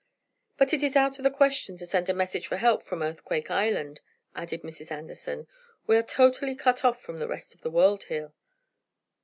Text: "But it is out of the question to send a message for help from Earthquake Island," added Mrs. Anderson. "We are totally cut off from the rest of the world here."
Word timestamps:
"But 0.57 0.73
it 0.73 0.81
is 0.81 0.95
out 0.95 1.19
of 1.19 1.23
the 1.23 1.29
question 1.29 1.77
to 1.77 1.85
send 1.85 2.09
a 2.09 2.13
message 2.15 2.47
for 2.47 2.57
help 2.57 2.81
from 2.81 3.03
Earthquake 3.03 3.51
Island," 3.51 4.01
added 4.35 4.63
Mrs. 4.63 4.89
Anderson. 4.89 5.45
"We 5.85 5.95
are 5.95 6.01
totally 6.01 6.55
cut 6.55 6.83
off 6.83 6.99
from 6.99 7.19
the 7.19 7.27
rest 7.27 7.53
of 7.53 7.61
the 7.61 7.69
world 7.69 8.05
here." 8.05 8.33